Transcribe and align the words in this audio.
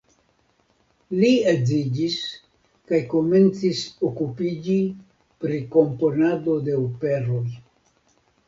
Li 1.23 1.29
edziĝis 1.51 2.15
kaj 2.93 3.01
komencis 3.13 3.83
okupiĝi 4.09 4.79
pri 5.45 5.63
komponado 5.77 6.57
de 6.71 6.81
operoj. 6.89 7.47